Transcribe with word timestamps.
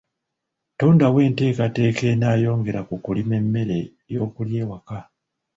Tondawo 0.79 1.17
enteekateeka 1.27 2.03
enaayongera 2.13 2.81
ku 2.87 2.95
kulima 3.05 3.33
emmere 3.41 3.79
y'okulya 4.13 4.57
ewaka. 4.63 4.97